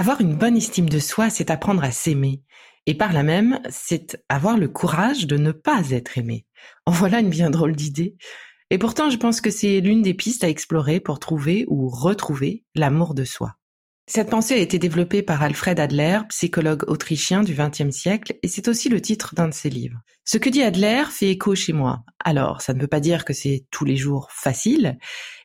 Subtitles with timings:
[0.00, 2.40] Avoir une bonne estime de soi, c'est apprendre à s'aimer.
[2.86, 6.46] Et par là même, c'est avoir le courage de ne pas être aimé.
[6.86, 8.16] En voilà une bien drôle d'idée.
[8.70, 12.64] Et pourtant, je pense que c'est l'une des pistes à explorer pour trouver ou retrouver
[12.74, 13.56] l'amour de soi.
[14.12, 18.66] Cette pensée a été développée par Alfred Adler, psychologue autrichien du XXe siècle, et c'est
[18.66, 20.00] aussi le titre d'un de ses livres.
[20.24, 22.02] Ce que dit Adler fait écho chez moi.
[22.24, 24.98] Alors, ça ne veut pas dire que c'est tous les jours facile,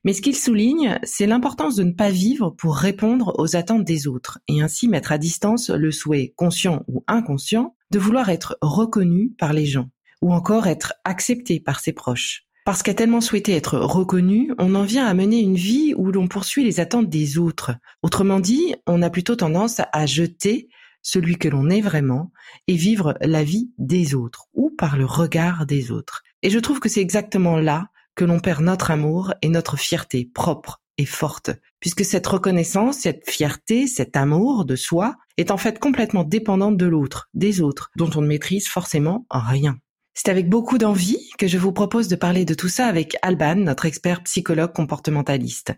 [0.04, 4.08] mais ce qu'il souligne, c'est l'importance de ne pas vivre pour répondre aux attentes des
[4.08, 9.30] autres, et ainsi mettre à distance le souhait, conscient ou inconscient, de vouloir être reconnu
[9.38, 9.92] par les gens,
[10.24, 12.48] ou encore être accepté par ses proches.
[12.66, 16.28] Parce qu'à tellement souhaité être reconnu, on en vient à mener une vie où l'on
[16.28, 17.74] poursuit les attentes des autres.
[18.02, 20.68] Autrement dit, on a plutôt tendance à jeter
[21.04, 22.32] celui que l'on est vraiment
[22.68, 26.24] et vivre la vie des autres ou par le regard des autres.
[26.42, 30.32] Et je trouve que c'est exactement là que l'on perd notre amour et notre fierté
[30.34, 35.78] propre et forte, puisque cette reconnaissance, cette fierté, cet amour de soi est en fait
[35.78, 39.78] complètement dépendante de l'autre, des autres, dont on ne maîtrise forcément rien.
[40.18, 43.56] C'est avec beaucoup d'envie que je vous propose de parler de tout ça avec Alban,
[43.56, 45.74] notre expert psychologue comportementaliste.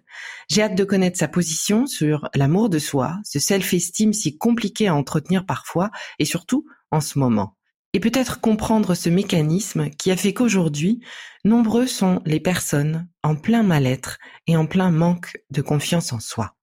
[0.48, 4.96] J'ai hâte de connaître sa position sur l'amour de soi, ce self-esteem si compliqué à
[4.96, 5.90] entretenir parfois
[6.20, 7.58] et surtout en ce moment.
[7.94, 11.00] Et peut-être comprendre ce mécanisme qui a fait qu'aujourd'hui,
[11.44, 16.57] nombreux sont les personnes en plein mal-être et en plein manque de confiance en soi.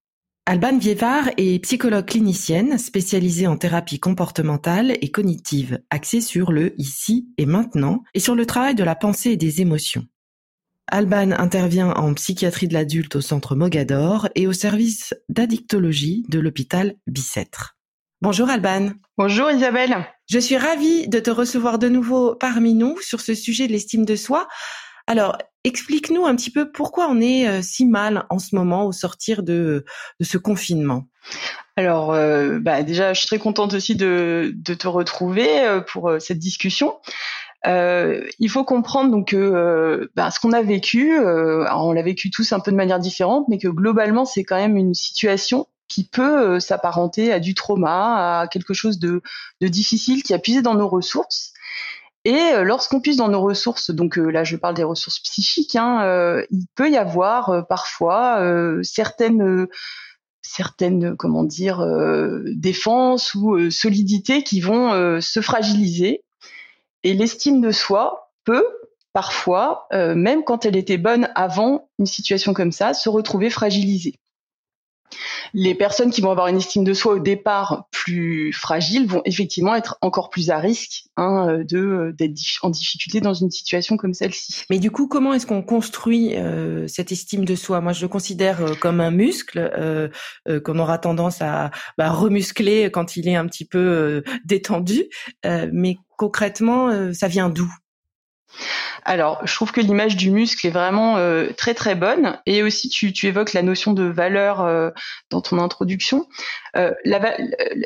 [0.46, 7.30] Alban Vievard est psychologue clinicienne spécialisée en thérapie comportementale et cognitive, axée sur le ici
[7.38, 10.04] et maintenant et sur le travail de la pensée et des émotions.
[10.86, 16.96] Alban intervient en psychiatrie de l'adulte au centre Mogador et au service d'addictologie de l'hôpital
[17.06, 17.78] Bicêtre.
[18.20, 18.90] Bonjour Alban.
[19.16, 19.96] Bonjour Isabelle.
[20.28, 24.04] Je suis ravie de te recevoir de nouveau parmi nous sur ce sujet de l'estime
[24.04, 24.46] de soi.
[25.06, 28.92] Alors, explique-nous un petit peu pourquoi on est euh, si mal en ce moment au
[28.92, 29.84] sortir de,
[30.20, 31.06] ce confinement.
[31.76, 36.38] Alors, euh, bah déjà, je suis très contente aussi de, te retrouver euh, pour cette
[36.38, 36.94] discussion.
[37.66, 42.60] il faut comprendre donc que bah, ce qu'on a vécu, on l'a vécu tous un
[42.60, 47.32] peu de manière différente, mais que globalement, c'est quand même une situation qui peut s'apparenter
[47.32, 49.22] à du trauma, à quelque chose de,
[49.60, 51.54] de difficile qui a puisé dans nos ressources
[52.24, 55.76] et euh, lorsqu'on puise dans nos ressources, donc euh, là je parle des ressources psychiques,
[55.76, 58.42] hein, euh, il peut y avoir parfois
[58.82, 59.66] certaines
[60.42, 61.84] certaines comment dire
[62.54, 66.22] défenses ou solidités qui vont se fragiliser.
[67.02, 68.66] Et l'estime de soi peut
[69.12, 74.14] parfois, même quand elle était bonne avant une situation comme ça, se retrouver fragilisée
[75.52, 79.74] les personnes qui vont avoir une estime de soi au départ plus fragile vont effectivement
[79.74, 84.64] être encore plus à risque hein, de d'être en difficulté dans une situation comme celle-ci.
[84.70, 87.80] Mais du coup, comment est-ce qu'on construit euh, cette estime de soi?
[87.80, 90.08] Moi, je le considère euh, comme un muscle euh,
[90.60, 95.04] qu'on aura tendance à bah, remuscler quand il est un petit peu détendu.
[95.72, 97.72] mais concrètement, ça vient d'où?
[99.04, 102.38] Alors, je trouve que l'image du muscle est vraiment euh, très très bonne.
[102.46, 104.90] Et aussi, tu, évoques la notion de valeur euh,
[105.30, 106.26] dans ton introduction.
[106.76, 106.92] Euh,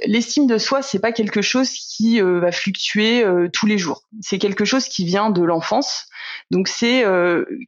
[0.06, 4.02] l'estime de soi, c'est pas quelque chose qui va fluctuer tous les jours.
[4.20, 6.06] C'est quelque chose qui vient de l'enfance.
[6.50, 7.04] Donc, c'est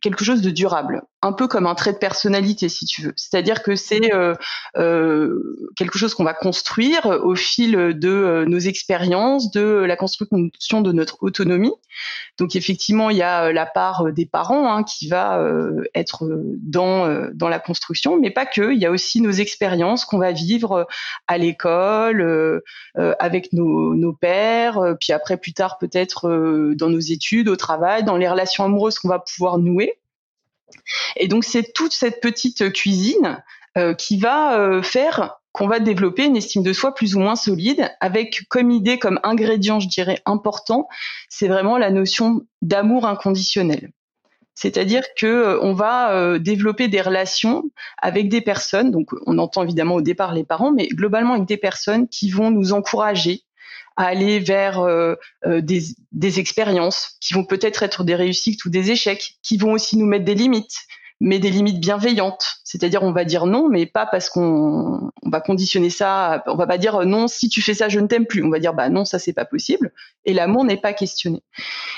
[0.00, 3.12] quelque chose de durable, un peu comme un trait de personnalité, si tu veux.
[3.16, 4.10] C'est-à-dire que c'est
[4.74, 11.18] quelque chose qu'on va construire au fil de nos expériences, de la construction de notre
[11.22, 11.72] autonomie.
[12.38, 15.84] Donc, effectivement, il y a euh, la part euh, des parents hein, qui va euh,
[15.94, 16.24] être
[16.62, 18.72] dans dans la construction, mais pas que.
[18.72, 20.86] Il y a aussi nos expériences qu'on va vivre
[21.26, 22.62] à l'école,
[22.94, 28.16] avec nos, nos pères, puis après plus tard peut-être dans nos études, au travail, dans
[28.16, 29.99] les relations amoureuses qu'on va pouvoir nouer.
[31.16, 33.42] Et donc c'est toute cette petite cuisine
[33.98, 38.42] qui va faire qu'on va développer une estime de soi plus ou moins solide, avec
[38.48, 40.88] comme idée, comme ingrédient, je dirais, important,
[41.28, 43.90] c'est vraiment la notion d'amour inconditionnel.
[44.54, 47.64] C'est-à-dire que euh, va euh, développer des relations
[47.98, 51.56] avec des personnes, donc on entend évidemment au départ les parents, mais globalement avec des
[51.56, 53.42] personnes qui vont nous encourager
[53.96, 55.82] à aller vers euh, des,
[56.12, 60.06] des expériences qui vont peut-être être des réussites ou des échecs, qui vont aussi nous
[60.06, 60.78] mettre des limites,
[61.20, 62.60] mais des limites bienveillantes.
[62.64, 66.42] C'est-à-dire, on va dire non, mais pas parce qu'on on va conditionner ça.
[66.46, 68.42] On va pas dire non, si tu fais ça, je ne t'aime plus.
[68.42, 69.92] On va dire bah non, ça c'est pas possible.
[70.24, 71.42] Et l'amour n'est pas questionné.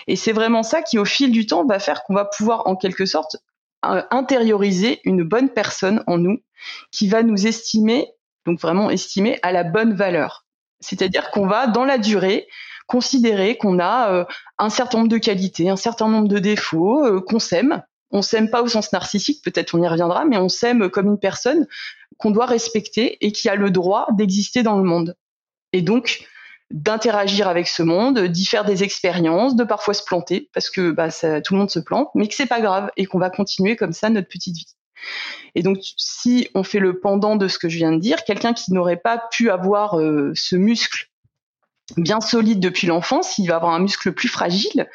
[0.09, 2.75] Et c'est vraiment ça qui, au fil du temps, va faire qu'on va pouvoir, en
[2.75, 3.37] quelque sorte,
[3.85, 6.39] euh, intérioriser une bonne personne en nous,
[6.91, 8.09] qui va nous estimer,
[8.45, 10.47] donc vraiment estimer à la bonne valeur.
[10.83, 12.49] C'est-à-dire qu'on va, dans la durée,
[12.87, 14.25] considérer qu'on a euh,
[14.59, 18.51] un certain nombre de qualités, un certain nombre de défauts, euh, qu'on s'aime, on s'aime
[18.51, 21.67] pas au sens narcissique, peut-être on y reviendra, mais on s'aime comme une personne
[22.19, 25.17] qu'on doit respecter et qui a le droit d'exister dans le monde.
[25.73, 26.27] Et donc
[26.71, 31.09] d'interagir avec ce monde, d'y faire des expériences, de parfois se planter parce que bah,
[31.11, 33.93] tout le monde se plante, mais que c'est pas grave et qu'on va continuer comme
[33.93, 34.75] ça notre petite vie.
[35.55, 38.55] Et donc, si on fait le pendant de ce que je viens de dire, quelqu'un
[38.55, 41.09] qui n'aurait pas pu avoir euh, ce muscle
[41.97, 44.89] bien solide depuis l'enfance, il va avoir un muscle plus fragile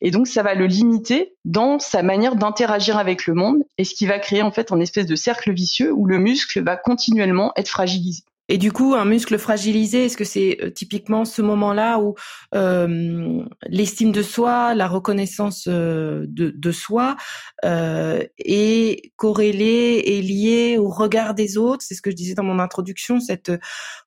[0.00, 3.94] et donc ça va le limiter dans sa manière d'interagir avec le monde et ce
[3.94, 7.52] qui va créer en fait un espèce de cercle vicieux où le muscle va continuellement
[7.56, 8.24] être fragilisé.
[8.52, 12.16] Et du coup, un muscle fragilisé, est-ce que c'est euh, typiquement ce moment-là où
[12.54, 17.16] euh, l'estime de soi, la reconnaissance euh, de, de, soi
[17.64, 21.82] euh, est corrélée et liée au regard des autres?
[21.82, 23.20] C'est ce que je disais dans mon introduction.
[23.20, 23.50] Cette,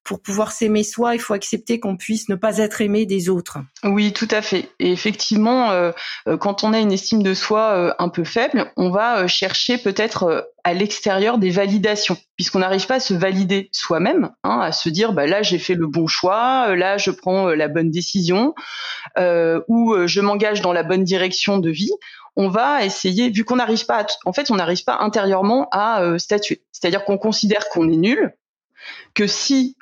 [0.03, 3.57] pour pouvoir s'aimer soi, il faut accepter qu'on puisse ne pas être aimé des autres.
[3.83, 4.69] Oui, tout à fait.
[4.77, 5.91] Et effectivement, euh,
[6.39, 10.73] quand on a une estime de soi un peu faible, on va chercher peut-être à
[10.73, 15.27] l'extérieur des validations, puisqu'on n'arrive pas à se valider soi-même, hein, à se dire bah
[15.27, 18.55] là j'ai fait le bon choix, euh, là je prends euh, la bonne décision,
[19.19, 21.91] euh, ou euh, je m'engage dans la bonne direction de vie.
[22.35, 26.65] On va essayer, vu qu'on n'arrive pas, en fait, on n'arrive pas intérieurement à statuer.
[26.73, 28.35] C'est-à-dire qu'on considère qu'on est nul,
[29.13, 29.77] que si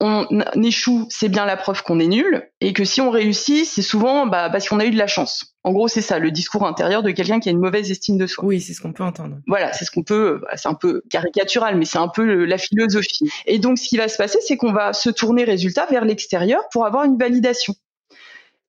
[0.00, 0.26] on
[0.62, 4.26] échoue, c'est bien la preuve qu'on est nul, et que si on réussit, c'est souvent
[4.26, 5.56] bah, parce qu'on a eu de la chance.
[5.64, 8.26] En gros, c'est ça, le discours intérieur de quelqu'un qui a une mauvaise estime de
[8.26, 8.44] soi.
[8.44, 9.38] Oui, c'est ce qu'on peut entendre.
[9.46, 12.58] Voilà, c'est ce qu'on peut, bah, c'est un peu caricatural, mais c'est un peu la
[12.58, 13.30] philosophie.
[13.46, 16.62] Et donc, ce qui va se passer, c'est qu'on va se tourner, résultat, vers l'extérieur
[16.72, 17.74] pour avoir une validation.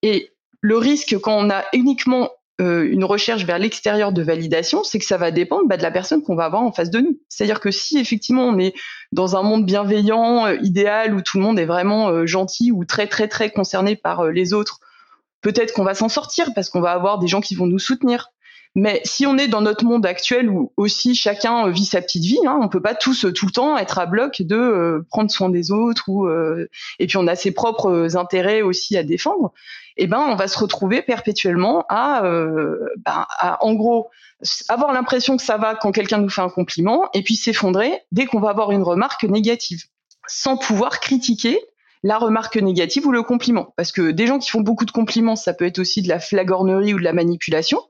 [0.02, 0.32] Et
[0.62, 5.06] le risque quand on a uniquement euh, une recherche vers l'extérieur de validation, c'est que
[5.06, 7.20] ça va dépendre bah, de la personne qu'on va avoir en face de nous.
[7.30, 8.74] C'est-à-dire que si effectivement on est
[9.12, 12.84] dans un monde bienveillant, euh, idéal, où tout le monde est vraiment euh, gentil ou
[12.84, 14.80] très très très concerné par les autres,
[15.42, 18.30] peut-être qu'on va s'en sortir parce qu'on va avoir des gens qui vont nous soutenir.
[18.74, 22.40] Mais si on est dans notre monde actuel où aussi chacun vit sa petite vie,
[22.48, 25.72] hein, on peut pas tous tout le temps être à bloc de prendre soin des
[25.72, 26.30] autres ou
[27.00, 29.52] et puis on a ses propres intérêts aussi à défendre
[29.98, 34.10] eh ben on va se retrouver perpétuellement à, euh, ben, à en gros
[34.70, 38.26] avoir l'impression que ça va quand quelqu'un nous fait un compliment et puis s'effondrer dès
[38.26, 39.84] qu'on va avoir une remarque négative,
[40.28, 41.60] sans pouvoir critiquer
[42.04, 43.74] la remarque négative ou le compliment.
[43.76, 46.20] Parce que des gens qui font beaucoup de compliments, ça peut être aussi de la
[46.20, 47.82] flagornerie ou de la manipulation.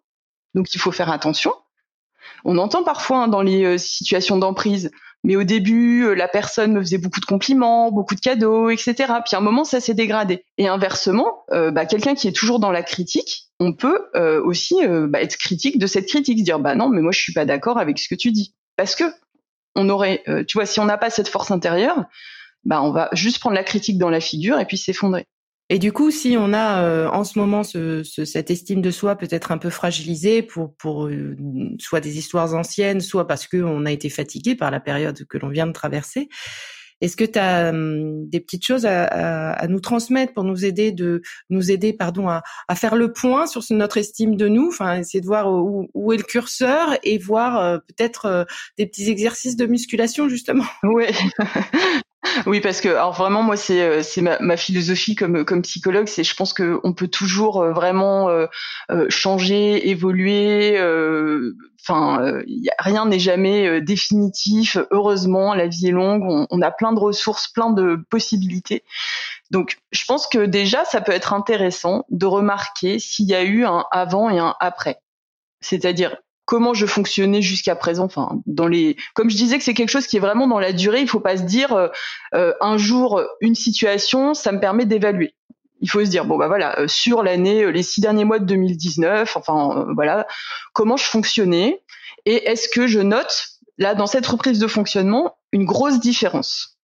[0.54, 1.54] Donc il faut faire attention.
[2.46, 4.92] On entend parfois hein, dans les euh, situations d'emprise,
[5.24, 8.94] mais au début, euh, la personne me faisait beaucoup de compliments, beaucoup de cadeaux, etc.
[9.26, 10.46] Puis à un moment, ça s'est dégradé.
[10.58, 14.76] Et inversement, euh, bah, quelqu'un qui est toujours dans la critique, on peut euh, aussi
[15.08, 17.46] bah, être critique de cette critique, se dire bah non, mais moi je suis pas
[17.46, 19.04] d'accord avec ce que tu dis, parce que
[19.76, 22.06] on aurait, tu vois, si on n'a pas cette force intérieure,
[22.64, 25.26] bah on va juste prendre la critique dans la figure et puis s'effondrer.
[25.70, 28.92] Et du coup, si on a euh, en ce moment ce, ce, cette estime de
[28.92, 31.36] soi peut-être un peu fragilisée pour, pour euh,
[31.78, 35.50] soit des histoires anciennes, soit parce qu'on a été fatigué par la période que l'on
[35.50, 36.30] vient de traverser,
[37.02, 41.22] Est-ce que tu as hum, des petites choses à, nous transmettre pour nous aider de
[41.50, 42.42] nous aider pardon à,
[42.76, 46.24] faire le point sur notre estime de nous, enfin essayer de voir où, est le
[46.24, 48.44] curseur et voir euh, peut-être euh,
[48.78, 50.66] des petits exercices de musculation justement?
[50.84, 51.06] Oui.
[52.46, 56.08] Oui, parce que alors vraiment moi c'est euh, c'est ma, ma, philosophie comme comme psychologue,
[56.08, 58.30] c'est je pense que on peut toujours vraiment
[59.10, 60.80] changer, évoluer.
[61.82, 62.42] Enfin,
[62.80, 64.78] rien n'est jamais définitif.
[64.92, 68.84] Heureusement, la vie est longue, on, on, a plein de ressources, plein de possibilités.
[69.52, 73.66] Donc, je pense que déjà ça peut être intéressant de remarquer s'il y a eu
[73.66, 75.00] un avant et un après.
[75.62, 76.18] C'est-à-dire
[76.48, 78.06] comment je fonctionnais jusqu'à présent.
[78.06, 80.74] Enfin, dans les, comme je disais que c'est quelque chose qui est vraiment dans la
[80.74, 81.02] durée.
[81.02, 81.90] Il faut pas se dire euh,
[82.34, 85.36] euh, un jour une situation, ça me permet d'évaluer.
[85.82, 88.46] Il faut se dire bon bah voilà euh, sur l'année, les six derniers mois de
[88.46, 90.26] 2019, enfin voilà
[90.74, 91.84] comment je fonctionnais
[92.26, 96.77] et est-ce que je note là dans cette reprise de fonctionnement une grosse différence?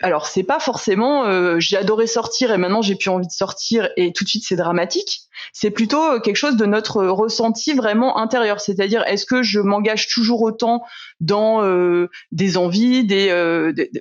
[0.00, 3.88] Alors c'est pas forcément euh, j'ai adoré sortir et maintenant j'ai plus envie de sortir
[3.96, 5.20] et tout de suite c'est dramatique.
[5.52, 8.60] C'est plutôt euh, quelque chose de notre ressenti vraiment intérieur.
[8.60, 10.84] C'est-à-dire est-ce que je m'engage toujours autant
[11.20, 13.28] dans euh, des envies, des,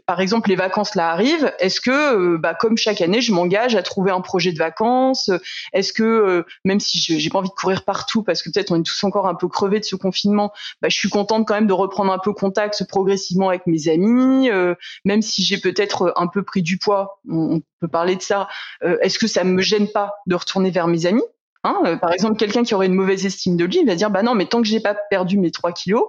[0.05, 1.53] par exemple les vacances là arrivent.
[1.59, 5.29] Est-ce que bah, comme chaque année je m'engage à trouver un projet de vacances?
[5.73, 8.85] Est-ce que même si j'ai pas envie de courir partout parce que peut-être on est
[8.85, 11.73] tous encore un peu crevés de ce confinement, bah, je suis contente quand même de
[11.73, 14.49] reprendre un peu contact progressivement avec mes amis,
[15.05, 18.47] même si j'ai peut-être un peu pris du poids, on, peut parler de ça.
[18.83, 21.23] Euh, est-ce que ça me gêne pas de retourner vers mes amis
[21.63, 24.09] hein euh, Par exemple, quelqu'un qui aurait une mauvaise estime de lui, il va dire
[24.09, 26.05] bah non, mais tant que j'ai pas perdu mes 3 kilos,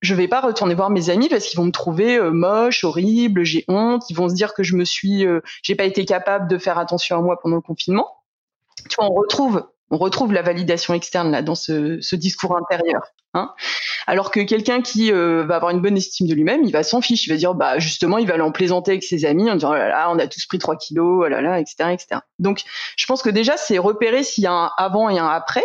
[0.00, 3.44] je vais pas retourner voir mes amis parce qu'ils vont me trouver euh, moche, horrible,
[3.44, 5.24] j'ai honte, ils vont se dire que je me suis,
[5.62, 8.08] j'ai pas été capable de faire attention à moi pendant le confinement.
[8.88, 13.02] Tu vois, on retrouve on retrouve la validation externe là dans ce, discours intérieur.
[13.34, 13.54] Hein
[14.06, 17.00] Alors que quelqu'un qui euh, va avoir une bonne estime de lui-même, il va s'en
[17.00, 19.54] fiche, il va dire bah justement il va aller en plaisanter avec ses amis en
[19.54, 22.20] disant oh là là on a tous pris 3 kilos, oh là là etc etc.
[22.38, 22.62] Donc
[22.96, 25.64] je pense que déjà c'est repérer s'il y a un avant et un après,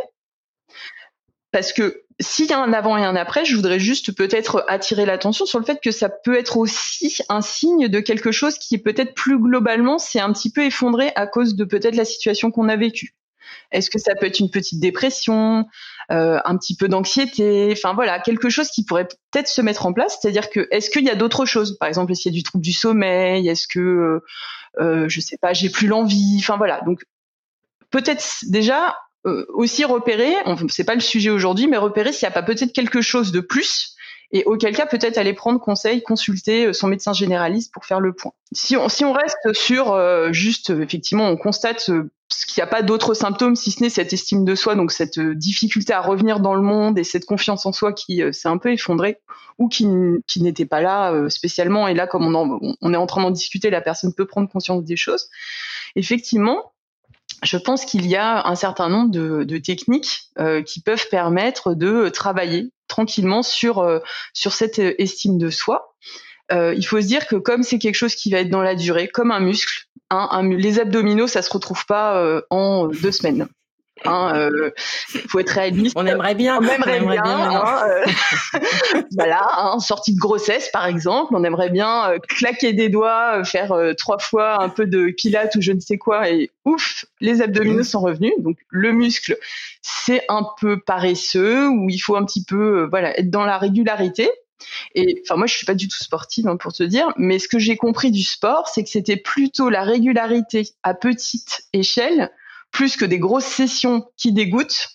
[1.52, 5.06] parce que s'il y a un avant et un après, je voudrais juste peut-être attirer
[5.06, 8.78] l'attention sur le fait que ça peut être aussi un signe de quelque chose qui
[8.78, 12.70] peut-être plus globalement s'est un petit peu effondré à cause de peut-être la situation qu'on
[12.70, 13.16] a vécue.
[13.72, 15.66] Est-ce que ça peut être une petite dépression,
[16.12, 19.94] euh, un petit peu d'anxiété, enfin voilà, quelque chose qui pourrait peut-être se mettre en
[19.94, 20.18] place.
[20.22, 22.64] C'est-à-dire que est-ce qu'il y a d'autres choses, par exemple, qu'il y a du trouble
[22.64, 24.24] du sommeil, est-ce que euh,
[24.80, 26.82] euh, je sais pas, j'ai plus l'envie, enfin voilà.
[26.82, 27.04] Donc
[27.92, 28.96] peut-être déjà
[29.54, 30.34] aussi repérer,
[30.68, 33.40] c'est pas le sujet aujourd'hui, mais repérer s'il n'y a pas peut-être quelque chose de
[33.40, 33.93] plus
[34.34, 38.14] et auquel cas peut-être aller prendre conseil, consulter euh, son médecin généraliste pour faire le
[38.14, 38.34] point.
[38.52, 42.10] Si on, si on reste sur euh, juste, effectivement, on constate euh,
[42.48, 45.20] qu'il n'y a pas d'autres symptômes si ce n'est cette estime de soi, donc cette
[45.20, 48.72] difficulté à revenir dans le monde et cette confiance en soi qui s'est un peu
[48.72, 49.20] effondrée
[49.60, 49.86] ou qui,
[50.26, 51.88] qui n'était pas là spécialement.
[51.88, 54.84] Et là, comme on, on est en train d'en discuter, la personne peut prendre conscience
[54.84, 55.30] des choses.
[55.96, 56.73] Effectivement,
[57.44, 62.10] je pense qu'il y a un certain nombre de, techniques euh, qui peuvent permettre de
[62.10, 64.00] travailler tranquillement sur euh,
[64.34, 65.96] sur cette estime de soi.
[66.52, 68.76] Euh, il faut se dire que comme c'est quelque chose qui va être dans la
[68.76, 73.48] durée, comme un muscle, hein, les abdominaux, ça se retrouve pas en deux semaines.
[74.06, 74.72] Hein, euh,
[75.30, 75.94] faut être réaliste.
[75.96, 76.58] On aimerait bien.
[76.58, 77.24] On aimerait, bien.
[77.24, 78.06] hein, euh,
[79.16, 83.76] voilà, hein, sortie de grossesse par exemple, on aimerait bien euh, claquer des doigts, faire
[83.98, 87.84] trois fois un peu de pilates ou je ne sais quoi et ouf, les abdominaux
[87.84, 88.34] sont revenus.
[88.40, 89.38] Donc le muscle,
[89.82, 94.30] c'est un peu paresseux où il faut un petit peu, voilà, être dans la régularité.
[94.96, 97.48] Et enfin, moi, je suis pas du tout sportive hein, pour te dire, mais ce
[97.48, 102.32] que j'ai compris du sport, c'est que c'était plutôt la régularité à petite échelle
[102.74, 104.90] plus que des grosses sessions qui dégoûtent,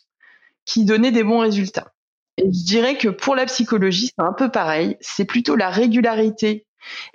[0.67, 1.95] qui donnaient des bons résultats.
[2.37, 4.97] Et je dirais que pour la psychologie, c'est un peu pareil.
[5.01, 6.67] C'est plutôt la régularité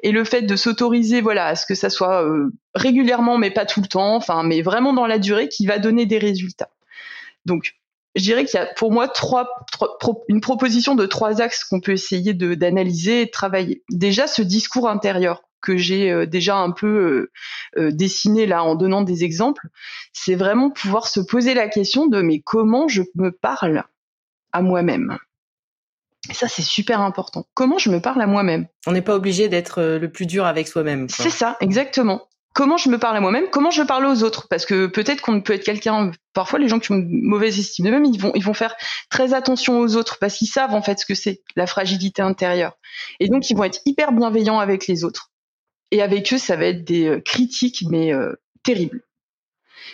[0.01, 3.65] et le fait de s'autoriser, voilà, à ce que ça soit euh, régulièrement, mais pas
[3.65, 6.70] tout le temps, enfin, mais vraiment dans la durée, qui va donner des résultats.
[7.46, 7.74] Donc,
[8.15, 9.50] je dirais qu'il y a pour moi trois,
[10.27, 13.84] une proposition de trois axes qu'on peut essayer d'analyser et de travailler.
[13.89, 17.32] Déjà, ce discours intérieur que j'ai euh, déjà un peu euh,
[17.82, 19.67] euh, dessiné là en donnant des exemples,
[20.12, 23.84] c'est vraiment pouvoir se poser la question de mais comment je me parle
[24.51, 25.17] à moi-même?
[26.32, 27.46] ça, c'est super important.
[27.53, 28.67] Comment je me parle à moi-même?
[28.88, 31.10] On n'est pas obligé d'être le plus dur avec soi-même.
[31.10, 32.29] C'est ça, exactement.
[32.53, 33.46] Comment je me parle à moi-même?
[33.51, 34.48] Comment je parle aux autres?
[34.48, 36.12] Parce que peut-être qu'on peut être quelqu'un.
[36.34, 38.75] Parfois, les gens qui ont une mauvaise estime d'eux-mêmes, ils vont, ils vont faire
[39.10, 42.77] très attention aux autres parce qu'ils savent en fait ce que c'est la fragilité intérieure.
[43.20, 45.33] Et donc, ils vont être hyper bienveillants avec les autres.
[45.94, 48.34] Et avec eux, ça va être des euh, critiques, mais euh,
[48.64, 49.04] terribles.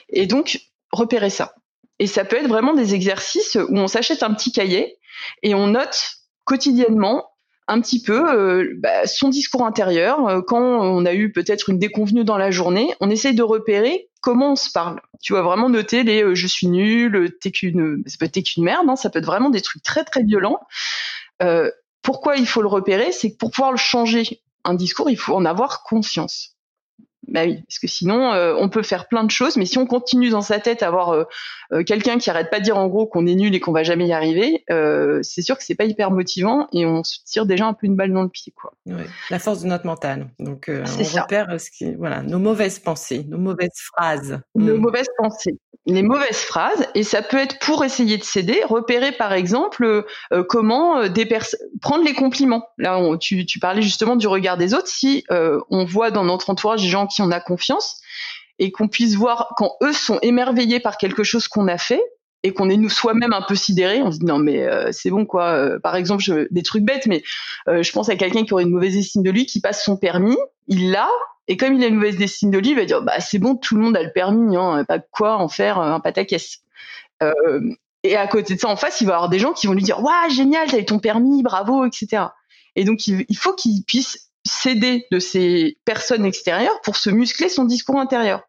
[0.07, 0.61] Et donc,
[0.93, 1.55] repérer ça.
[1.99, 4.97] Et ça peut être vraiment des exercices où on s'achète un petit cahier
[5.43, 6.13] et on note
[6.45, 7.31] quotidiennement
[7.67, 10.41] un petit peu bah, son discours intérieur.
[10.47, 14.53] Quand on a eu peut-être une déconvenue dans la journée, on essaye de repérer comment
[14.53, 15.01] on se parle.
[15.21, 18.89] Tu vas vraiment noter les je suis nul, t'es qu'une, ça peut être qu'une merde,
[18.89, 20.61] hein, ça peut être vraiment des trucs très très violents.
[22.01, 23.11] pourquoi il faut le repérer?
[23.11, 26.58] C'est pour pouvoir le changer, un discours, il faut en avoir conscience.
[27.27, 29.85] Bah oui, parce que sinon, euh, on peut faire plein de choses, mais si on
[29.85, 31.25] continue dans sa tête à avoir euh,
[31.73, 33.83] euh, quelqu'un qui arrête pas de dire en gros qu'on est nul et qu'on va
[33.83, 34.63] jamais y arriver,
[35.21, 37.95] c'est sûr que c'est pas hyper motivant et on se tire déjà un peu une
[37.95, 38.73] balle dans le pied, quoi.
[39.29, 40.29] La force de notre mental.
[40.39, 44.81] Donc, on repère ce qui, voilà, nos mauvaises pensées, nos mauvaises phrases, nos mm.
[44.81, 49.33] mauvaises pensées les mauvaises phrases et ça peut être pour essayer de s'aider, repérer par
[49.33, 50.05] exemple
[50.47, 51.27] comment des
[51.81, 52.67] prendre les compliments.
[52.77, 54.87] Là, tu, tu, parlais justement du regard des autres.
[54.87, 58.01] Si on voit dans notre entourage des gens qui on a confiance
[58.57, 62.01] et qu'on puisse voir quand eux sont émerveillés par quelque chose qu'on a fait
[62.43, 65.25] et qu'on est nous soi-même un peu sidérés, on se dit non mais c'est bon
[65.25, 65.77] quoi.
[65.83, 67.21] par exemple, des trucs bêtes, mais
[67.67, 70.37] je pense à quelqu'un qui aurait une mauvaise estime de lui, qui passe son permis,
[70.67, 71.09] il l'a,
[71.49, 73.55] et comme il a une mauvaise estime de lui, il va dire bah c'est bon,
[73.55, 76.59] tout le monde a le permis, hein, pas quoi en faire un pataquès.
[77.23, 77.59] Euh,
[78.03, 79.73] et à côté de ça, en face, il va y avoir des gens qui vont
[79.73, 82.27] lui dire waouh génial, t'as eu ton permis, bravo, etc.
[82.75, 87.65] Et donc il, faut qu'il puisse s'aider de ces personnes extérieures pour se muscler son
[87.65, 88.43] discours intérieur.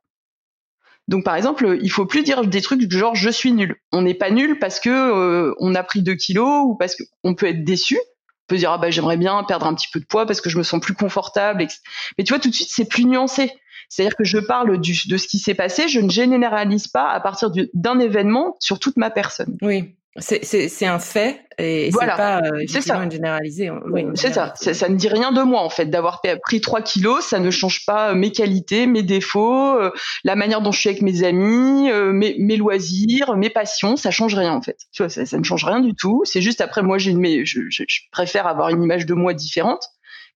[1.09, 3.77] Donc par exemple, il faut plus dire des trucs du genre je suis nul.
[3.93, 7.35] On n'est pas nul parce que euh, on a pris 2 kilos ou parce qu'on
[7.35, 7.99] peut être déçu
[8.51, 10.59] peut dire ah bah j'aimerais bien perdre un petit peu de poids parce que je
[10.59, 11.67] me sens plus confortable.
[12.19, 13.53] Mais tu vois tout de suite c'est plus nuancé.
[13.89, 17.51] C'est-à-dire que je parle de ce qui s'est passé, je ne généralise pas à partir
[17.75, 19.57] d'un événement sur toute ma personne.
[19.63, 19.97] Oui.
[20.19, 22.13] C'est un fait et voilà.
[22.13, 23.09] c'est pas euh, ça.
[23.09, 23.71] généralisé.
[23.71, 24.55] Oui, c'est ça.
[24.57, 24.89] ça.
[24.89, 25.87] ne dit rien de moi en fait.
[25.87, 29.93] D'avoir pris 3 kilos, ça ne change pas mes qualités, mes défauts, euh,
[30.25, 33.97] la manière dont je suis avec mes amis, euh, mes, mes, loisirs, mes passions.
[33.97, 34.79] Ça change rien en fait.
[34.93, 36.23] Tu vois, ça, ça ne change rien du tout.
[36.25, 37.15] C'est juste après moi j'ai
[37.45, 39.87] je, je, je préfère avoir une image de moi différente.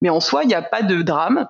[0.02, 1.48] Mais en soi, il n'y a pas de drame.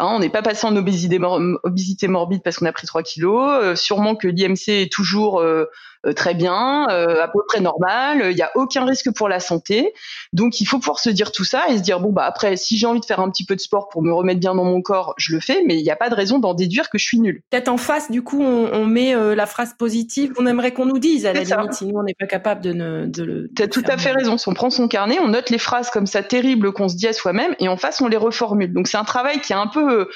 [0.00, 1.18] Hein, on n'est pas passé en obésité,
[1.62, 3.78] obésité morbide parce qu'on a pris 3 kilos.
[3.80, 5.66] sûrement que l'IMC est toujours euh,
[6.14, 9.92] très bien, euh, à peu près normal, il n'y a aucun risque pour la santé.
[10.32, 12.76] Donc il faut pouvoir se dire tout ça et se dire bon bah après si
[12.76, 14.82] j'ai envie de faire un petit peu de sport pour me remettre bien dans mon
[14.82, 17.04] corps, je le fais, mais il n'y a pas de raison d'en déduire que je
[17.04, 17.42] suis nulle.
[17.50, 20.98] Peut-être en face du coup on, met euh, la phrase positive qu'on aimerait qu'on nous
[20.98, 23.50] dise à la limite, sinon on n'est pas capable de, ne, de le.
[23.54, 24.38] T'as tout à fait raison.
[24.38, 27.06] Si on prend son carnet, on note les phrases comme ça terribles qu'on se dit
[27.06, 28.72] à soi-même et en face on les reformule.
[28.72, 30.08] Donc c'est un travail qui est un peu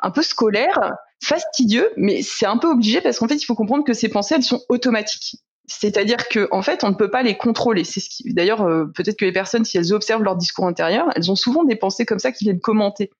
[0.00, 3.84] un peu scolaire, fastidieux, mais c'est un peu obligé parce qu'en fait, il faut comprendre
[3.84, 5.36] que ces pensées, elles sont automatiques.
[5.68, 7.84] C'est-à-dire que en fait, on ne peut pas les contrôler.
[7.84, 11.08] C'est ce qui, d'ailleurs, euh, peut-être que les personnes, si elles observent leur discours intérieur,
[11.16, 13.10] elles ont souvent des pensées comme ça qui viennent commenter.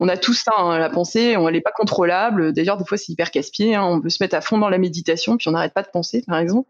[0.00, 2.52] On a tout ça, hein, la pensée, elle n'est pas contrôlable.
[2.52, 3.74] D'ailleurs, des fois, c'est hyper casse-pied.
[3.74, 3.82] Hein.
[3.82, 6.22] On veut se mettre à fond dans la méditation, puis on n'arrête pas de penser,
[6.26, 6.68] par exemple,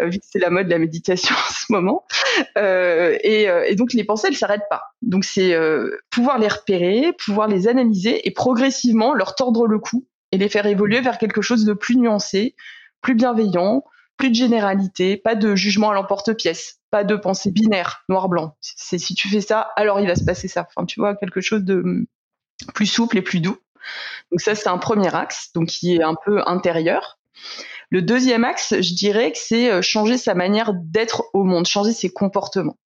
[0.00, 2.04] euh, vu que c'est la mode de la méditation en ce moment.
[2.58, 4.82] Euh, et, euh, et, donc, les pensées, elles s'arrêtent pas.
[5.02, 10.06] Donc, c'est euh, pouvoir les repérer, pouvoir les analyser et progressivement leur tordre le cou
[10.32, 12.56] et les faire évoluer vers quelque chose de plus nuancé,
[13.02, 13.84] plus bienveillant,
[14.16, 18.56] plus de généralité, pas de jugement à l'emporte-pièce, pas de pensée binaire, noir-blanc.
[18.60, 20.66] C'est si tu fais ça, alors il va se passer ça.
[20.74, 22.06] Enfin, tu vois, quelque chose de
[22.74, 23.58] plus souple et plus doux.
[24.30, 27.18] Donc ça, c'est un premier axe, donc qui est un peu intérieur.
[27.90, 31.92] Le deuxième axe, je dirais que c'est euh, changer sa manière d'être au monde, changer
[31.92, 32.76] ses comportements.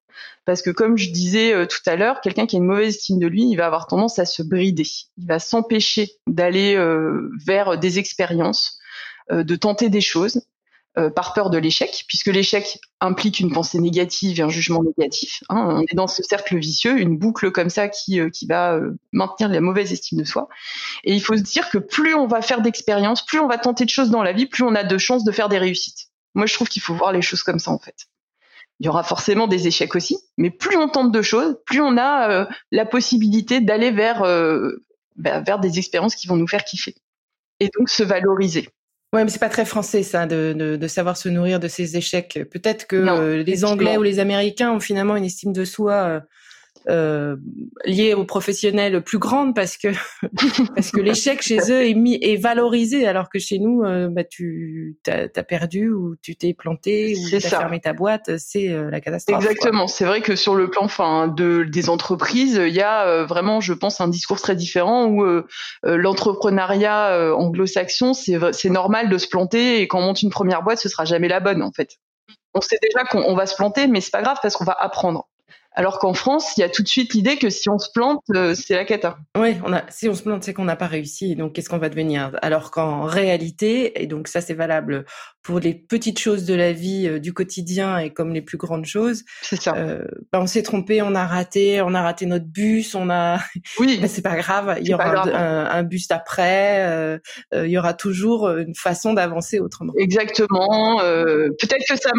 [0.44, 3.18] Parce que comme je disais euh, tout à l'heure, quelqu'un qui a une mauvaise estime
[3.18, 4.86] de lui, il va avoir tendance à se brider.
[5.16, 8.78] Il va s'empêcher d'aller euh, vers des expériences,
[9.30, 10.42] de tenter des choses.
[10.98, 15.44] Euh, par peur de l'échec, puisque l'échec implique une pensée négative et un jugement négatif.
[15.48, 15.76] Hein.
[15.76, 18.98] On est dans ce cercle vicieux, une boucle comme ça qui, euh, qui va euh,
[19.12, 20.48] maintenir la mauvaise estime de soi.
[21.04, 23.84] Et il faut se dire que plus on va faire d'expériences, plus on va tenter
[23.84, 26.08] de choses dans la vie, plus on a de chances de faire des réussites.
[26.34, 28.06] Moi, je trouve qu'il faut voir les choses comme ça, en fait.
[28.80, 31.96] Il y aura forcément des échecs aussi, mais plus on tente de choses, plus on
[31.96, 34.22] a la possibilité d'aller vers,
[35.14, 36.96] bah, vers des expériences qui vont nous faire kiffer.
[37.60, 38.68] Et donc se valoriser.
[39.14, 41.96] Ouais, mais c'est pas très français ça de, de, de, savoir se nourrir de ses
[41.96, 42.40] échecs.
[42.50, 46.22] Peut-être que euh, les Anglais ou les Américains ont finalement une estime de soi
[46.88, 47.36] euh, euh,
[47.84, 49.88] liée aux professionnels plus grande parce que
[50.74, 54.24] parce que l'échec chez eux est mis est valorisé alors que chez nous euh, bah
[54.24, 58.90] tu t'as as perdu ou tu t'es planté ou t'as fermé ta boîte c'est euh,
[58.90, 59.86] la catastrophe exactement.
[59.86, 63.72] C'est vrai que sur le plan enfin de des entreprises il y a vraiment je
[63.72, 65.24] pense un discours très différent où
[65.84, 70.78] l'entrepreneuriat anglo-saxon c'est c'est normal de se planter et quand on monte une première boîte
[70.78, 71.96] ce sera jamais la bonne en fait.
[72.54, 75.28] On sait déjà qu'on va se planter mais c'est pas grave parce qu'on va apprendre
[75.78, 78.24] Alors qu'en France, il y a tout de suite l'idée que si on se plante,
[78.34, 79.16] euh, c'est la cata.
[79.36, 81.36] Oui, on a, si on se plante, c'est qu'on n'a pas réussi.
[81.36, 82.32] Donc, qu'est-ce qu'on va devenir?
[82.42, 85.04] Alors qu'en réalité, et donc ça, c'est valable
[85.40, 88.86] pour les petites choses de la vie, euh, du quotidien et comme les plus grandes
[88.86, 89.22] choses.
[89.40, 89.76] C'est ça.
[89.76, 93.38] Euh, bah, on s'est trompé, on a raté, on a raté notre bus, on a.
[93.78, 93.98] Oui.
[94.02, 94.78] Mais c'est pas grave.
[94.80, 97.20] Il y aura un, un, bus après.
[97.52, 99.92] il y aura toujours une façon d'avancer autrement.
[99.96, 100.98] Exactement.
[100.98, 102.10] peut-être que ça,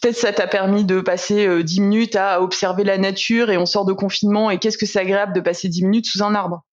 [0.00, 3.66] peut-être ça t'a permis de passer dix minutes à observer observer la nature et on
[3.66, 6.64] sort de confinement et qu'est-ce que c'est agréable de passer 10 minutes sous un arbre.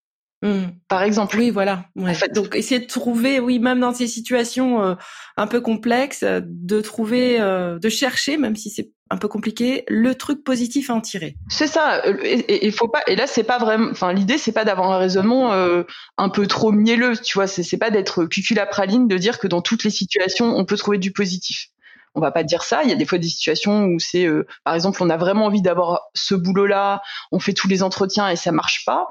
[0.43, 0.67] Mmh.
[0.87, 1.35] Par exemple.
[1.37, 1.85] Oui, voilà.
[1.99, 2.31] En fait.
[2.31, 4.95] Donc, essayer de trouver, oui, même dans ces situations euh,
[5.35, 10.13] un peu complexes, de trouver, euh, de chercher, même si c'est un peu compliqué, le
[10.15, 11.35] truc positif à en tirer.
[11.49, 12.05] C'est ça.
[12.05, 13.01] Euh, et, il faut pas.
[13.07, 13.89] Et là, c'est pas vraiment.
[13.91, 17.17] Enfin, l'idée, c'est pas d'avoir un raisonnement un peu trop mielleux.
[17.17, 20.77] Tu vois, c'est pas d'être cuculapraline, de dire que dans toutes les situations, on peut
[20.77, 21.71] trouver du positif
[22.15, 22.83] on va pas dire ça.
[22.83, 25.45] Il y a des fois des situations où c'est, euh, par exemple, on a vraiment
[25.45, 29.07] envie d'avoir ce boulot-là, on fait tous les entretiens et ça marche pas.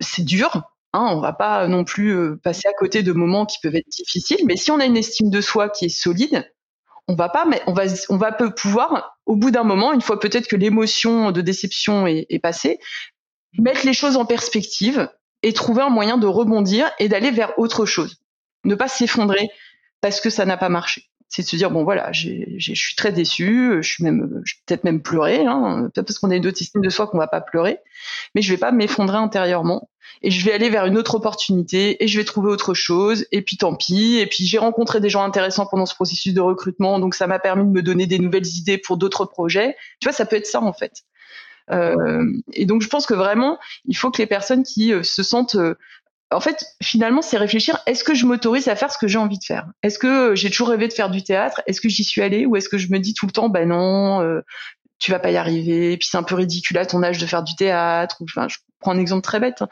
[0.00, 0.62] C'est dur.
[0.94, 3.88] Hein, on va pas non plus euh, passer à côté de moments qui peuvent être
[3.88, 4.44] difficiles.
[4.44, 6.52] Mais si on a une estime de soi qui est solide,
[7.08, 10.20] on va pas, mais on va, on va pouvoir, au bout d'un moment, une fois
[10.20, 12.78] peut-être que l'émotion de déception est, est passée,
[13.58, 15.08] mettre les choses en perspective
[15.42, 18.18] et trouver un moyen de rebondir et d'aller vers autre chose.
[18.64, 19.48] Ne pas s'effondrer
[20.00, 23.10] parce que ça n'a pas marché c'est de se dire bon voilà, je suis très
[23.10, 26.60] déçu, je suis même, je peut-être même pleurer, hein, peut-être parce qu'on a une autre
[26.60, 27.78] estime de soi qu'on va pas pleurer,
[28.34, 29.88] mais je vais pas m'effondrer intérieurement
[30.20, 33.40] et je vais aller vers une autre opportunité et je vais trouver autre chose et
[33.40, 36.98] puis tant pis et puis j'ai rencontré des gens intéressants pendant ce processus de recrutement
[36.98, 39.74] donc ça m'a permis de me donner des nouvelles idées pour d'autres projets.
[40.00, 41.02] Tu vois, ça peut être ça en fait.
[41.70, 45.22] Euh, et donc je pense que vraiment, il faut que les personnes qui euh, se
[45.22, 45.76] sentent euh,
[46.32, 49.38] en fait, finalement, c'est réfléchir est-ce que je m'autorise à faire ce que j'ai envie
[49.38, 49.66] de faire?
[49.82, 51.62] Est-ce que j'ai toujours rêvé de faire du théâtre?
[51.66, 52.46] Est-ce que j'y suis allée?
[52.46, 54.40] Ou est-ce que je me dis tout le temps, ben non, euh,
[54.98, 57.26] tu vas pas y arriver, et puis c'est un peu ridicule à ton âge de
[57.26, 59.62] faire du théâtre Enfin, je prends un exemple très bête.
[59.62, 59.68] Hein.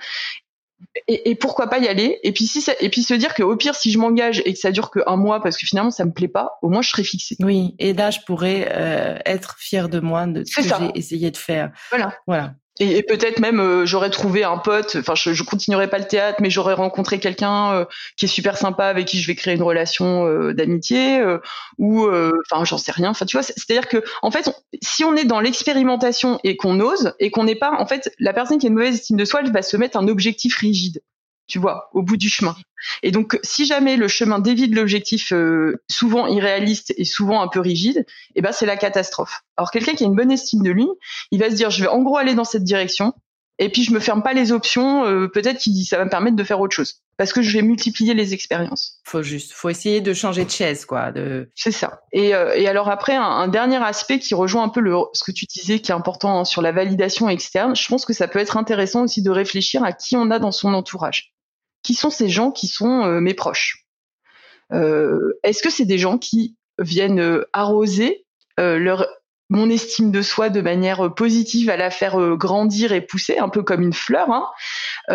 [1.07, 2.19] Et, pourquoi pas y aller?
[2.23, 4.59] Et puis si et puis se dire que au pire, si je m'engage et que
[4.59, 7.05] ça dure qu'un mois parce que finalement ça me plaît pas, au moins je serai
[7.05, 7.37] fixée.
[7.41, 11.31] Oui, et là je pourrais euh, être fière de moi de ce que j'ai essayé
[11.31, 11.71] de faire.
[11.91, 12.15] Voilà.
[12.27, 12.55] Voilà.
[12.83, 14.97] Et, peut-être même euh, j'aurais trouvé un pote.
[14.99, 17.85] Enfin, je, je continuerai pas le théâtre, mais j'aurais rencontré quelqu'un euh,
[18.17, 21.23] qui est super sympa avec qui je vais créer une relation euh, d'amitié
[21.79, 23.11] ou enfin j'en sais rien.
[23.11, 24.51] Enfin, tu vois, c'est-à-dire que en fait,
[24.83, 28.33] si on est dans l'expérimentation et qu'on ose et qu'on n'est pas, en fait, la
[28.33, 31.03] personne qui a une mauvaise estime de soi, elle va se mettre un objectif rigide
[31.51, 32.57] tu vois, au bout du chemin.
[33.03, 37.49] Et donc, si jamais le chemin dévie de l'objectif, euh, souvent irréaliste et souvent un
[37.49, 39.41] peu rigide, eh ben c'est la catastrophe.
[39.57, 40.87] Alors quelqu'un qui a une bonne estime de lui,
[41.31, 43.13] il va se dire, je vais en gros aller dans cette direction,
[43.59, 45.05] et puis je me ferme pas les options.
[45.05, 47.63] Euh, peut-être que ça va me permettre de faire autre chose, parce que je vais
[47.63, 49.01] multiplier les expériences.
[49.05, 51.13] Faut juste, faut essayer de changer de chaise, quoi.
[51.13, 51.51] De...
[51.55, 52.01] C'est ça.
[52.13, 55.33] Et, euh, et, alors après, un, dernier aspect qui rejoint un peu le, ce que
[55.33, 57.77] tu disais, qui est important hein, sur la validation externe.
[57.77, 60.53] Je pense que ça peut être intéressant aussi de réfléchir à qui on a dans
[60.53, 61.35] son entourage
[61.83, 63.87] qui sont ces gens qui sont euh, mes proches
[64.73, 68.27] euh, Est-ce que c'est des gens qui viennent euh, arroser
[68.59, 69.09] leur
[69.49, 73.63] mon estime de soi de manière positive, à la faire grandir et pousser, un peu
[73.63, 74.31] comme une fleur.
[74.31, 74.47] Hein?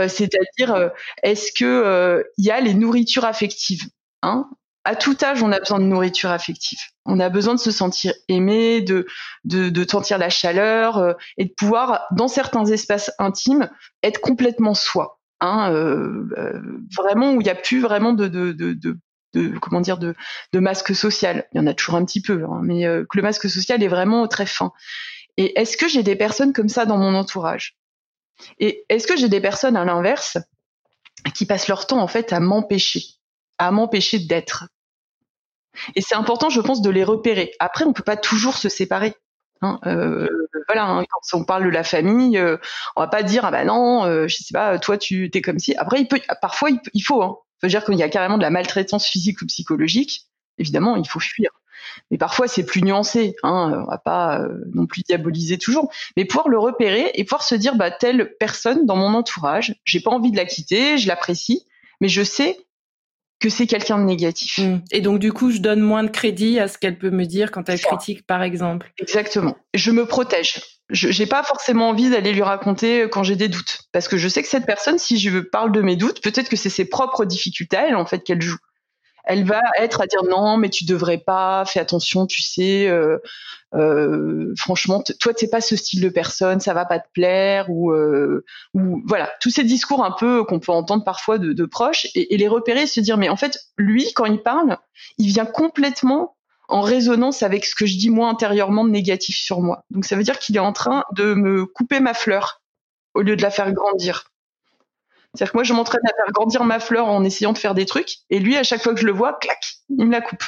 [0.10, 0.90] C'est-à-dire,
[1.22, 3.84] est-ce que il y a les nourritures affectives
[4.24, 4.50] hein?
[4.84, 6.80] À tout âge, on a besoin de nourriture affective.
[7.06, 9.06] On a besoin de se sentir aimé, de,
[9.44, 13.70] de, de sentir la chaleur et de pouvoir, dans certains espaces intimes,
[14.02, 15.20] être complètement soi.
[15.42, 16.62] Hein, euh, euh,
[16.96, 18.78] vraiment où il n'y a plus vraiment de, de, de,
[19.34, 20.16] de comment dire de,
[20.54, 21.46] de, masque social.
[21.54, 23.84] Il y en a toujours un petit peu, hein, mais euh, que le masque social
[23.84, 24.72] est vraiment très fin.
[25.36, 27.76] Et est-ce que j'ai des personnes comme ça dans mon entourage?
[28.60, 30.38] Et est-ce que j'ai des personnes à l'inverse
[31.34, 33.02] qui passent leur temps en fait à m'empêcher,
[33.58, 34.70] à m'empêcher d'être?
[35.96, 37.52] Et c'est important, je pense, de les repérer.
[37.60, 39.14] Après, on peut pas toujours se séparer.
[39.62, 40.28] Hein, euh,
[40.68, 42.58] voilà, hein, quand on parle de la famille, euh,
[42.96, 45.60] on va pas dire ah bah non, euh, je sais pas, toi tu t'es comme
[45.60, 45.76] si.
[45.76, 47.22] Après, il peut, parfois il, faut.
[47.22, 47.38] Hein.
[47.62, 50.28] Faut dire qu'il y a carrément de la maltraitance physique ou psychologique.
[50.58, 51.52] Évidemment, il faut fuir.
[52.12, 53.36] Mais parfois c'est plus nuancé.
[53.44, 57.44] Hein, on va pas euh, non plus diaboliser toujours, mais pouvoir le repérer et pouvoir
[57.44, 61.08] se dire bah telle personne dans mon entourage, j'ai pas envie de la quitter, je
[61.08, 61.66] l'apprécie,
[62.02, 62.65] mais je sais
[63.40, 64.60] que c'est quelqu'un de négatif.
[64.60, 64.82] Mmh.
[64.92, 67.52] Et donc du coup, je donne moins de crédit à ce qu'elle peut me dire
[67.52, 68.92] quand elle critique, par exemple.
[69.00, 69.58] Exactement.
[69.74, 70.62] Je me protège.
[70.90, 74.28] Je n'ai pas forcément envie d'aller lui raconter quand j'ai des doutes, parce que je
[74.28, 77.26] sais que cette personne, si je parle de mes doutes, peut-être que c'est ses propres
[77.26, 78.58] difficultés, elle en fait qu'elle joue
[79.26, 83.18] elle va être à dire non, mais tu devrais pas, fais attention, tu sais, euh,
[83.74, 87.92] euh, franchement, toi, t'es pas ce style de personne, ça va pas te plaire, ou,
[87.92, 92.38] euh, ou voilà, tous ces discours un peu qu'on peut entendre parfois de, proches, et,
[92.38, 94.78] les repérer, et se dire, mais en fait, lui, quand il parle,
[95.18, 99.62] il vient complètement en résonance avec ce que je dis moi intérieurement de négatif sur
[99.62, 99.84] moi.
[99.92, 102.62] Donc ça veut dire qu'il est en train de me couper ma fleur
[103.14, 104.32] au lieu de la faire grandir.
[105.36, 107.86] C'est-à-dire que moi, je m'entraîne à faire grandir ma fleur en essayant de faire des
[107.86, 110.44] trucs, et lui, à chaque fois que je le vois, clac, il me la coupe.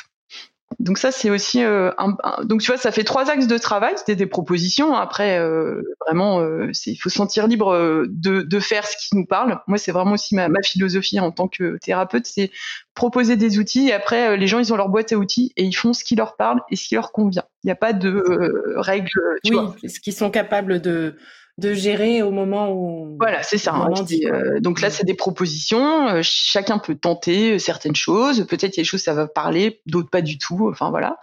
[0.80, 3.94] Donc ça, c'est aussi euh, un, donc tu vois, ça fait trois axes de travail.
[3.96, 4.96] C'était des propositions.
[4.96, 9.26] Après, euh, vraiment, euh, il faut se sentir libre de, de, faire ce qui nous
[9.26, 9.60] parle.
[9.68, 12.52] Moi, c'est vraiment aussi ma, ma, philosophie en tant que thérapeute, c'est
[12.94, 13.88] proposer des outils.
[13.88, 16.16] Et après, les gens, ils ont leur boîte à outils et ils font ce qui
[16.16, 17.46] leur parle et ce qui leur convient.
[17.64, 19.10] Il n'y a pas de règles.
[19.44, 21.18] Tu oui, ce qu'ils sont capables de
[21.58, 23.18] de gérer au moment où.
[23.20, 23.74] Voilà, c'est ça.
[23.74, 23.94] Hein,
[24.26, 26.08] euh, donc là, c'est des propositions.
[26.08, 28.46] Euh, chacun peut tenter euh, certaines choses.
[28.48, 30.70] Peut-être il y a des choses ça va parler, d'autres pas du tout.
[30.72, 31.18] Enfin voilà.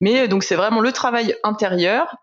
[0.00, 2.16] Mais donc c'est vraiment le travail intérieur.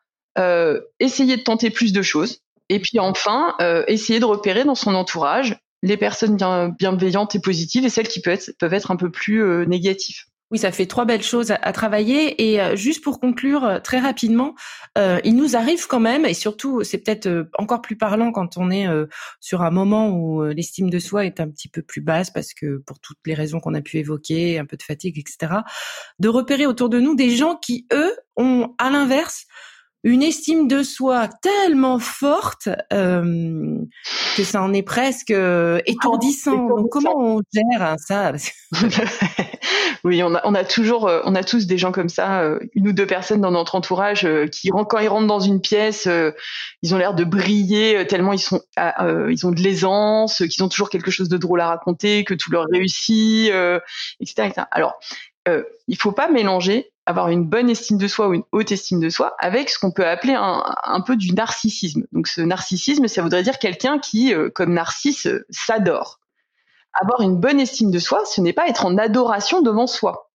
[1.00, 2.42] essayer de tenter plus de choses.
[2.70, 3.56] Et puis enfin,
[3.88, 8.20] essayer de repérer dans son entourage les personnes bien, bienveillantes et positives et celles qui
[8.20, 10.26] peuvent être, peuvent être un peu plus négatives.
[10.50, 12.52] Oui, ça fait trois belles choses à, travailler.
[12.52, 14.56] Et euh, juste pour conclure euh, très rapidement,
[14.98, 18.72] euh, il nous arrive quand même, et surtout c'est peut-être encore plus parlant quand on
[18.72, 18.88] est
[19.42, 22.78] sur un moment où l'estime de soi est un petit peu plus basse, parce que
[22.78, 25.62] pour toutes les raisons qu'on a pu évoquer, un peu de fatigue, etc.,
[26.20, 29.46] de repérer autour de nous des gens qui, eux, ont à l'inverse
[30.08, 33.78] une estime de soi tellement forte euh,
[34.38, 36.68] que ça en est presque euh, étourdissant.
[36.70, 38.32] Donc, comment on gère ça?
[40.04, 42.44] Oui, on a, on a toujours, euh, on a tous des gens comme ça,
[42.76, 46.08] une ou deux personnes dans notre entourage qui, quand ils rentrent dans une pièce,
[46.82, 50.90] ils ont l'air de briller tellement ils sont, ils ont de l'aisance, qu'ils ont toujours
[50.90, 53.52] quelque chose de drôle à raconter, que tout leur réussit,
[54.22, 54.68] etc., etc.
[54.72, 54.98] Alors,
[55.88, 59.10] il faut pas mélanger avoir une bonne estime de soi ou une haute estime de
[59.10, 62.04] soi avec ce qu'on peut appeler un, peu du narcissisme.
[62.12, 66.20] Donc ce narcissisme, ça voudrait dire quelqu'un qui, euh, comme narcisse, euh, s'adore.
[66.94, 70.30] Avoir une bonne estime de soi, ce n'est pas être en adoration devant soi.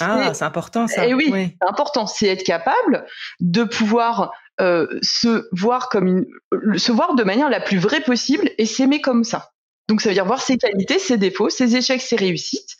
[0.00, 1.04] Ah, c'est important ça.
[1.04, 2.06] Et eh oui, c'est important.
[2.06, 3.04] C'est être capable
[3.40, 4.30] de pouvoir
[4.60, 9.00] euh, se voir comme une, se voir de manière la plus vraie possible et s'aimer
[9.00, 9.50] comme ça.
[9.88, 12.76] Donc ça veut dire voir ses qualités, ses défauts, ses échecs, ses réussites,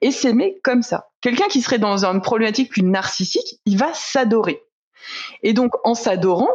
[0.00, 1.08] et s'aimer comme ça.
[1.20, 4.62] Quelqu'un qui serait dans une problématique plus narcissique, il va s'adorer.
[5.42, 6.50] Et donc, en s'adorant,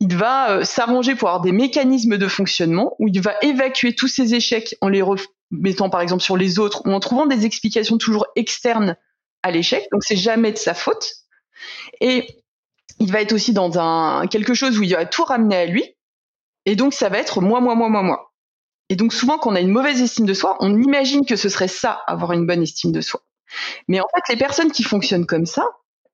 [0.00, 4.08] il va euh, s'arranger pour avoir des mécanismes de fonctionnement où il va évacuer tous
[4.08, 7.98] ses échecs en les remettant par exemple sur les autres ou en trouvant des explications
[7.98, 8.96] toujours externes
[9.42, 9.88] à l'échec.
[9.90, 11.14] Donc c'est jamais de sa faute.
[12.00, 12.44] Et
[13.00, 15.84] il va être aussi dans un quelque chose où il va tout ramener à lui.
[16.64, 18.27] Et donc ça va être moi, moi, moi, moi, moi.
[18.88, 21.48] Et donc souvent, quand on a une mauvaise estime de soi, on imagine que ce
[21.48, 23.22] serait ça, avoir une bonne estime de soi.
[23.86, 25.64] Mais en fait, les personnes qui fonctionnent comme ça,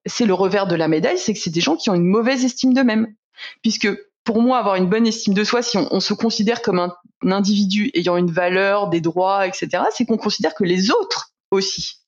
[0.06, 2.44] c'est le revers de la médaille, c'est que c'est des gens qui ont une mauvaise
[2.44, 3.14] estime d'eux-mêmes.
[3.62, 3.88] Puisque
[4.24, 7.90] pour moi, avoir une bonne estime de soi, si on, se considère comme un, individu
[7.94, 11.98] ayant une valeur, des droits, etc., c'est qu'on considère que les autres aussi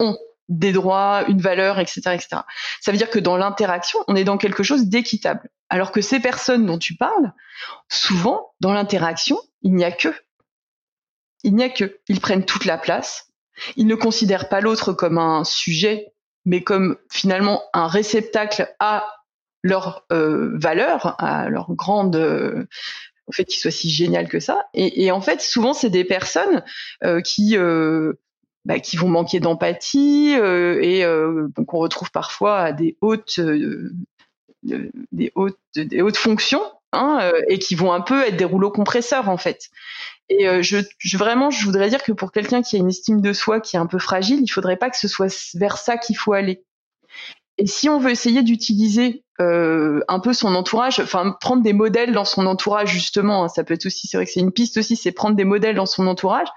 [0.00, 0.16] ont
[0.48, 2.42] des droits, une valeur, etc., etc.
[2.80, 5.48] Ça veut dire que dans l'interaction, on est dans quelque chose d'équitable.
[5.68, 7.32] Alors que ces personnes dont tu parles,
[7.88, 10.14] souvent, dans l'interaction, il n'y a que.
[11.42, 11.98] Il n'y a que.
[12.08, 13.32] Ils prennent toute la place.
[13.76, 16.12] Ils ne considèrent pas l'autre comme un sujet,
[16.44, 19.08] mais comme finalement un réceptacle à
[19.62, 22.66] leur euh, valeur, à leur grande, euh,
[23.26, 24.68] au fait qu'ils soient si génial que ça.
[24.74, 26.62] Et, en fait, souvent, c'est des personnes
[27.02, 27.56] euh, qui
[28.64, 31.04] bah, qui vont manquer d'empathie et
[31.66, 33.40] qu'on retrouve parfois à des hautes
[35.12, 36.62] des hautes des hautes fonctions
[36.96, 39.68] Hein, euh, et qui vont un peu être des rouleaux compresseurs en fait.
[40.28, 43.20] Et euh, je, je, vraiment, je voudrais dire que pour quelqu'un qui a une estime
[43.20, 45.98] de soi qui est un peu fragile, il faudrait pas que ce soit vers ça
[45.98, 46.64] qu'il faut aller.
[47.58, 52.12] Et si on veut essayer d'utiliser euh, un peu son entourage, enfin prendre des modèles
[52.12, 54.76] dans son entourage justement, hein, ça peut être aussi, c'est vrai que c'est une piste
[54.76, 56.48] aussi, c'est prendre des modèles dans son entourage,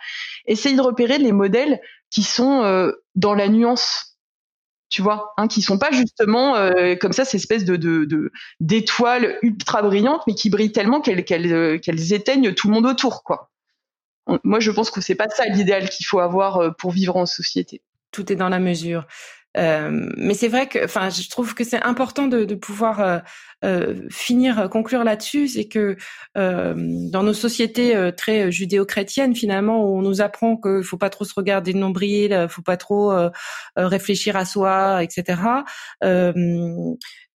[0.46, 4.09] essayer de repérer les modèles qui sont euh, dans la nuance,
[4.90, 9.38] tu vois, hein, qui sont pas justement euh, comme ça, ces espèces de, de, d'étoiles
[9.42, 13.24] ultra brillantes, mais qui brillent tellement qu'elles, qu'elles, euh, qu'elles éteignent tout le monde autour,
[13.24, 13.52] quoi.
[14.44, 17.26] Moi, je pense que c'est pas ça l'idéal qu'il faut avoir euh, pour vivre en
[17.26, 17.82] société.
[18.12, 19.06] Tout est dans la mesure.
[19.58, 23.20] Euh, mais c'est vrai que, enfin, je trouve que c'est important de, de pouvoir euh,
[23.66, 25.98] euh finir, conclure là-dessus, c'est que
[26.38, 26.76] euh,
[27.12, 31.34] dans nos sociétés très judéo-chrétiennes, finalement, où on nous apprend qu'il faut pas trop se
[31.36, 33.12] regarder le nombril, faut pas trop
[33.76, 35.64] réfléchir à soi, etc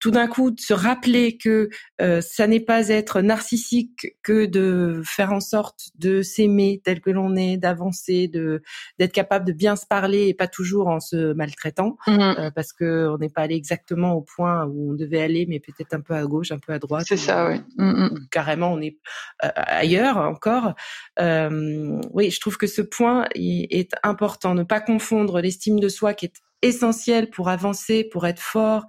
[0.05, 1.71] tout d'un coup de se rappeler que
[2.03, 7.09] euh, ça n'est pas être narcissique que de faire en sorte de s'aimer tel que
[7.09, 8.63] l'on est, d'avancer, de
[8.99, 12.75] d'être capable de bien se parler et pas toujours en se maltraitant, mmh euh, parce
[12.75, 16.03] que on n'est pas allé exactement au point où on devait aller, mais peut-être un
[16.03, 17.07] peu à gauche, un peu à droite.
[17.09, 17.63] C'est ça, oui.
[17.79, 18.99] Mmh carrément, on est
[19.43, 20.75] euh, ailleurs encore.
[21.19, 26.27] oui, je trouve que ce point est important, ne pas confondre l'estime de soi qui
[26.27, 28.87] est essentiel pour avancer, pour être fort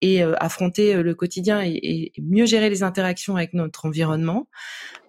[0.00, 4.48] et euh, affronter euh, le quotidien et, mieux gérer les interactions avec notre environnement.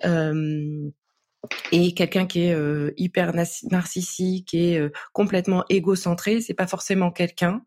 [0.05, 0.89] Euh,
[1.71, 3.33] et quelqu'un qui est hyper
[3.71, 4.77] narcissique et
[5.13, 7.61] complètement égocentré, c'est pas forcément quelqu'un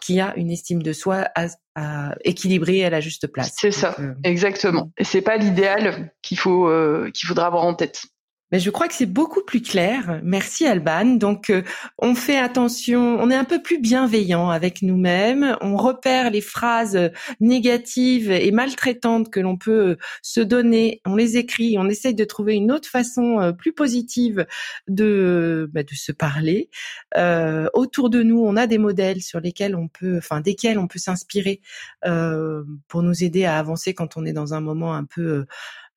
[0.00, 3.52] qui a une estime de soi à, équilibrée à la juste place.
[3.54, 4.90] C'est ça, exactement.
[4.96, 6.66] Et c'est pas l'idéal qu'il faut
[7.12, 8.04] qu'il faudra avoir en tête.
[8.52, 10.20] Mais je crois que c'est beaucoup plus clair.
[10.22, 11.04] Merci Alban.
[11.04, 11.62] Donc euh,
[11.98, 17.10] on fait attention, on est un peu plus bienveillant avec nous-mêmes, on repère les phrases
[17.40, 22.54] négatives et maltraitantes que l'on peut se donner, on les écrit, on essaye de trouver
[22.54, 24.46] une autre façon euh, plus positive
[24.88, 26.70] de bah, de se parler.
[27.16, 30.88] Euh, autour de nous, on a des modèles sur lesquels on peut enfin desquels on
[30.88, 31.60] peut s'inspirer
[32.06, 35.46] euh, pour nous aider à avancer quand on est dans un moment un peu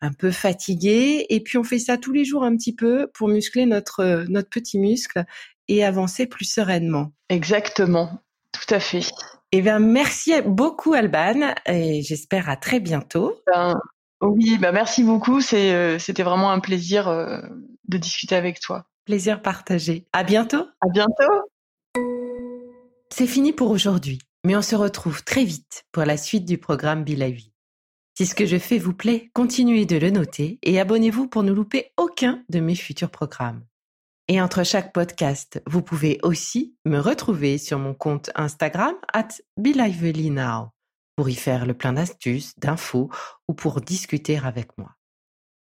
[0.04, 1.26] un peu fatigué.
[1.30, 4.50] Et puis on fait ça tous les jours un petit peu pour muscler notre notre
[4.50, 5.24] petit muscle
[5.68, 7.14] et avancer plus sereinement.
[7.30, 8.20] Exactement,
[8.52, 9.02] tout à fait.
[9.54, 13.40] Eh bien, merci beaucoup Alban et j'espère à très bientôt.
[13.48, 13.80] Ben,
[14.22, 15.40] oui, ben merci beaucoup.
[15.54, 17.40] Euh, c'était vraiment un plaisir euh,
[17.88, 18.86] de discuter avec toi.
[19.06, 20.08] Plaisir partagé.
[20.12, 20.66] À bientôt.
[20.82, 21.50] À bientôt.
[23.14, 27.04] C'est fini pour aujourd'hui, mais on se retrouve très vite pour la suite du programme
[27.04, 27.16] Be
[28.16, 31.52] si ce que je fais vous plaît, continuez de le noter et abonnez-vous pour ne
[31.52, 33.66] louper aucun de mes futurs programmes.
[34.28, 40.70] Et entre chaque podcast, vous pouvez aussi me retrouver sur mon compte Instagram at BeLivelyNow
[41.16, 43.10] pour y faire le plein d'astuces, d'infos
[43.48, 44.96] ou pour discuter avec moi.